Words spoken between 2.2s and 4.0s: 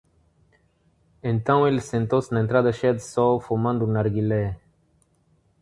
na entrada cheia de sol, fumando o